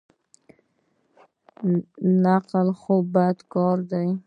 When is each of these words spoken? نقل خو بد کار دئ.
نقل 2.23 2.67
خو 2.79 2.95
بد 3.13 3.37
کار 3.53 3.77
دئ. 3.91 4.07